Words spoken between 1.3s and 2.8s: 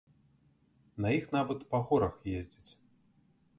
нават па горах ездзяць.